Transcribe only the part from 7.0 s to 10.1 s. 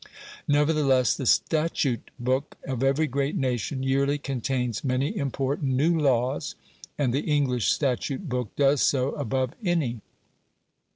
the English statute book does so above any.